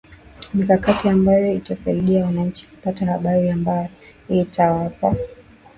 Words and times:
mikakati 0.53 1.09
ambayo 1.09 1.53
itasaidia 1.53 2.25
wananchi 2.25 2.67
kupata 2.67 3.05
habari 3.05 3.49
ambayo 3.49 3.89
itawapa 4.29 5.15